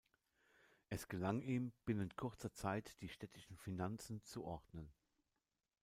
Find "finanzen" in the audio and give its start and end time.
3.55-4.23